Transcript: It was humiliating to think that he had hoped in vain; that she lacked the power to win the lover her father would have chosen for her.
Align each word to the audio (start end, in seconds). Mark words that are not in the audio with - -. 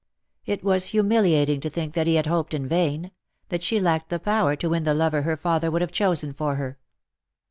It 0.47 0.63
was 0.63 0.87
humiliating 0.87 1.59
to 1.61 1.69
think 1.69 1.93
that 1.93 2.07
he 2.07 2.15
had 2.15 2.25
hoped 2.25 2.55
in 2.55 2.67
vain; 2.67 3.11
that 3.49 3.61
she 3.61 3.79
lacked 3.79 4.09
the 4.09 4.17
power 4.17 4.55
to 4.55 4.69
win 4.69 4.83
the 4.83 4.95
lover 4.95 5.21
her 5.21 5.37
father 5.37 5.69
would 5.69 5.83
have 5.83 5.91
chosen 5.91 6.33
for 6.33 6.55
her. 6.55 6.79